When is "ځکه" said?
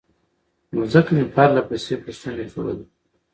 0.93-1.09